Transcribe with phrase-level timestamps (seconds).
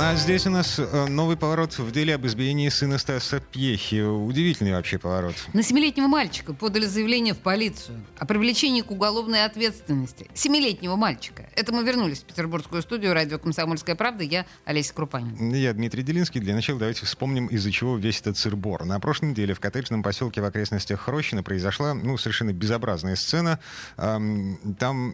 [0.00, 4.00] А здесь у нас э, новый поворот в деле об избиении сына Стаса Пьехи.
[4.00, 5.34] Удивительный вообще поворот.
[5.52, 10.30] На семилетнего мальчика подали заявление в полицию о привлечении к уголовной ответственности.
[10.34, 11.50] Семилетнего мальчика.
[11.56, 14.22] Это мы вернулись в петербургскую студию радио «Комсомольская правда».
[14.22, 15.52] Я Олеся Крупанин.
[15.52, 16.40] Я Дмитрий Делинский.
[16.40, 18.84] Для начала давайте вспомним, из-за чего весь этот сырбор.
[18.84, 23.58] На прошлой неделе в коттеджном поселке в окрестностях Хрощина произошла ну, совершенно безобразная сцена.
[23.96, 25.12] Там,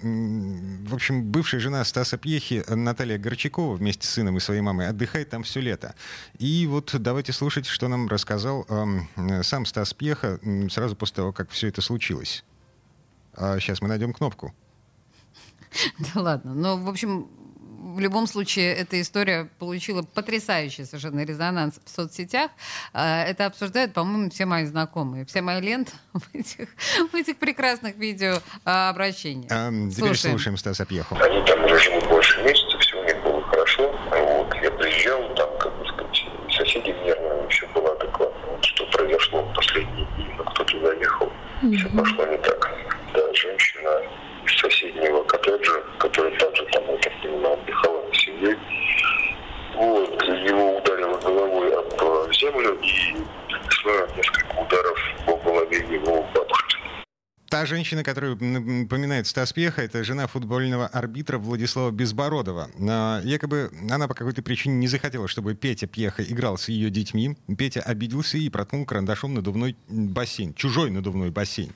[0.85, 4.89] в общем, бывшая жена Стаса Пьехи Наталья Горчакова вместе с сыном и своей мамой мамой,
[4.89, 5.95] отдыхает там все лето.
[6.39, 10.39] И вот давайте слушать, что нам рассказал э, сам Стас Пьеха
[10.71, 12.45] сразу после того, как все это случилось.
[13.35, 14.55] А сейчас мы найдем кнопку.
[16.15, 16.55] Да ладно.
[16.55, 17.29] Но, в общем,
[17.85, 22.51] в любом случае, эта история получила потрясающий совершенно резонанс в соцсетях.
[22.93, 25.27] А, это обсуждают, по-моему, все мои знакомые.
[25.27, 26.69] Вся моя лента в этих,
[27.13, 29.51] в этих прекрасных видеообращениях.
[29.51, 31.17] А, теперь слушаем, слушаем Стаса Пьеху.
[31.17, 33.91] Они там живут больше месяца, все у них было хорошо.
[34.11, 36.25] Вот, я приезжал, там, как бы сказать,
[36.57, 38.47] соседи нервные, все было адекватно.
[38.51, 41.54] Вот что произошло в последние дни, но кто-то заехал, mm-hmm.
[41.73, 42.71] Все пошло не так.
[43.15, 44.03] Да, женщина
[44.45, 48.57] из соседнего коттеджа, которая также там, я так понимаю, отдыхала на семьей,
[49.77, 53.17] вот, его ударило головой об землю и
[53.51, 56.77] нанесла несколько ударов по голове его бабушки.
[57.67, 62.71] Женщина, которую напоминает Стас Пьеха, это жена футбольного арбитра Владислава Безбородова.
[63.25, 67.37] Якобы она по какой-то причине не захотела, чтобы Петя Пьеха играл с ее детьми.
[67.57, 71.73] Петя обиделся и проткнул карандашом надувной бассейн, чужой надувной бассейн.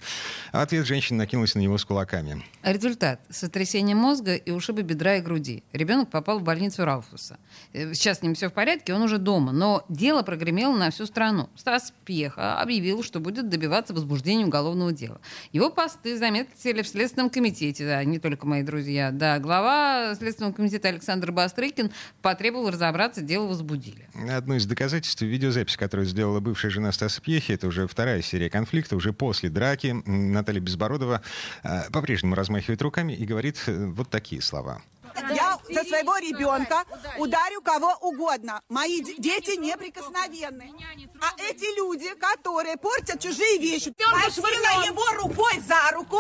[0.52, 2.44] А ответ женщины накинулась на него с кулаками.
[2.62, 3.20] Результат.
[3.30, 5.62] Сотрясение мозга и ушибы бедра и груди.
[5.72, 7.38] Ребенок попал в больницу Рауфуса.
[7.72, 9.52] Э, сейчас с ним все в порядке, он уже дома.
[9.52, 11.48] Но дело прогремело на всю страну.
[11.56, 15.20] Стас Пьеха объявил, что будет добиваться возбуждения уголовного дела.
[15.52, 19.12] Его посты заметили в Следственном комитете, да, не только мои друзья.
[19.12, 24.08] Да, глава Следственного комитета Александр Бастрыкин потребовал разобраться, дело возбудили.
[24.28, 28.96] Одно из доказательств видеозапись, которую сделала бывшая жена Стаса Пьехи, это уже вторая серия конфликта,
[28.96, 29.94] уже после драки.
[30.04, 31.22] Наталья Безбородова
[31.62, 34.82] э, по-прежнему размахивает руками и говорит э, вот такие слова.
[35.30, 36.84] Я со своего ребенка
[37.18, 38.60] ударю кого угодно.
[38.68, 40.72] Мои дети неприкосновенны.
[41.20, 43.92] А эти люди, которые портят чужие вещи,
[44.30, 46.18] схватила его рукой за руку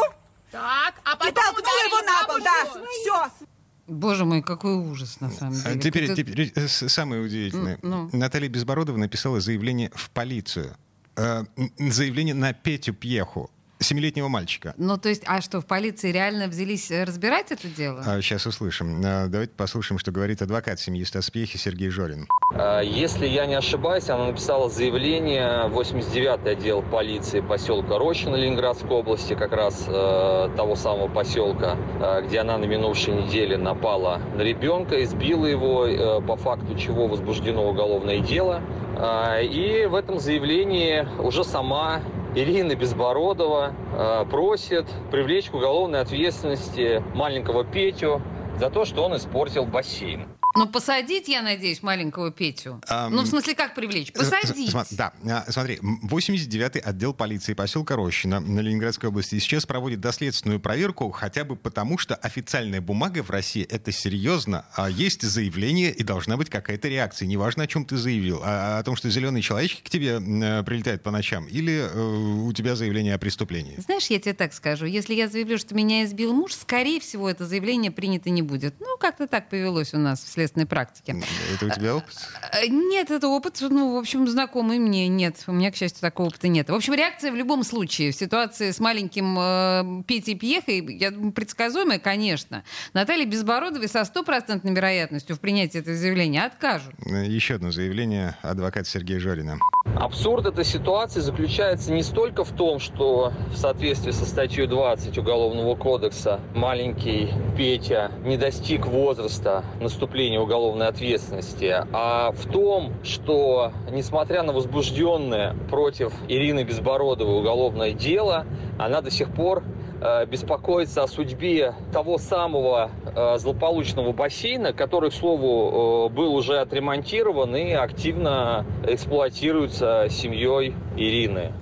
[0.50, 2.38] так, а потом и толкнула его на пол.
[2.42, 3.46] Да, все.
[3.86, 5.80] Боже мой, какой ужас, на самом деле.
[5.80, 6.16] Теперь, Это...
[6.16, 7.78] теперь э, самое удивительное.
[7.82, 8.10] Ну.
[8.12, 10.76] Наталья Безбородова написала заявление в полицию.
[11.16, 11.44] Э,
[11.78, 13.50] заявление на Петю Пьеху
[13.80, 14.74] семилетнего мальчика.
[14.76, 18.02] Ну, то есть, а что, в полиции реально взялись э, разбирать это дело?
[18.04, 19.00] А, сейчас услышим.
[19.04, 22.26] А, давайте послушаем, что говорит адвокат семьи Стаспехи Сергей Жорин.
[22.54, 29.34] А, если я не ошибаюсь, она написала заявление 89-й отдел полиции поселка Рощино Ленинградской области,
[29.34, 35.02] как раз э, того самого поселка, э, где она на минувшей неделе напала на ребенка,
[35.04, 38.62] избила его, э, по факту чего возбуждено уголовное дело.
[38.96, 42.02] Э, и в этом заявлении уже сама
[42.34, 48.20] Ирина Безбородова э, просит привлечь к уголовной ответственности маленького Петю
[48.58, 50.26] за то, что он испортил бассейн.
[50.54, 52.80] Ну, посадить, я надеюсь, маленького Петю.
[52.90, 54.12] Um, ну, в смысле, как привлечь?
[54.12, 54.74] Посадить.
[54.90, 61.10] Да, а, смотри, 89-й отдел полиции поселка Рощина на Ленинградской области сейчас проводит доследственную проверку,
[61.10, 64.64] хотя бы потому, что официальная бумага в России— это серьезно.
[64.74, 67.26] А есть заявление, и должна быть какая-то реакция.
[67.26, 68.40] Неважно, о чем ты заявил.
[68.42, 72.52] А о том, что зеленые человечки к тебе э, прилетают по ночам, или э, у
[72.52, 73.74] тебя заявление о преступлении.
[73.78, 74.86] Знаешь, я тебе так скажу.
[74.86, 78.74] Если я заявлю, что меня избил муж, скорее всего, это заявление принято не будет.
[78.80, 81.20] Ну, как-то так повелось у нас вслед следственной практике.
[81.54, 82.14] Это у тебя опыт?
[82.52, 85.42] Э, нет, это опыт, ну, в общем, знакомый мне нет.
[85.46, 86.70] У меня, к счастью, такого опыта нет.
[86.70, 91.98] В общем, реакция в любом случае в ситуации с маленьким э, Петей Пьехой, я предсказуемая,
[91.98, 92.62] конечно.
[92.92, 96.94] Наталья Безбородовой со стопроцентной вероятностью в принятии этого заявления откажут.
[97.04, 99.58] Э, еще одно заявление адвоката Сергея Жорина.
[99.96, 105.74] Абсурд этой ситуации заключается не столько в том, что в соответствии со статьей 20 Уголовного
[105.74, 114.52] кодекса маленький Петя не достиг возраста наступления уголовной ответственности, а в том, что, несмотря на
[114.52, 118.46] возбужденное против Ирины Безбородовой уголовное дело,
[118.78, 119.64] она до сих пор
[120.00, 126.58] э, беспокоится о судьбе того самого э, злополучного бассейна, который, к слову, э, был уже
[126.58, 131.52] отремонтирован и активно эксплуатируется семьей Ирины.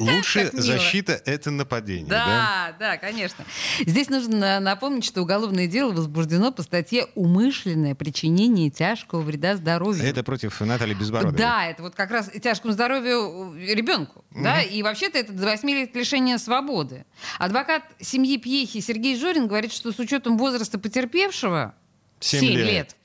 [0.00, 2.24] Лучшая защита— это нападение, да?
[2.26, 3.44] Да, да, конечно.
[3.80, 10.04] Здесь нужно напомнить, что уголовное дело возбуждено по статье «Умышленное причинение тяжкого вреда здоровью».
[10.04, 11.38] Это против Натальи Безбородовой.
[11.38, 14.24] Да, это вот как раз тяжкому здоровью ребенку.
[14.30, 14.60] Да?
[14.62, 17.04] И вообще-то это до 8 лет лишения свободы.
[17.38, 21.74] Адвокат семьи Пьехи Сергей Жорин говорит, что с учетом возраста потерпевшего
[22.20, 22.66] Семь 7 лет.
[22.66, 22.96] лет.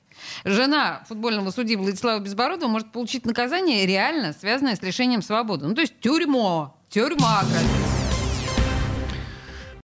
[0.44, 5.66] Жена футбольного судьи Владислава Безбородова может получить наказание реально связанное с лишением свободы.
[5.66, 6.74] Ну, то есть тюрьма.
[6.96, 7.75] Teoru Maka.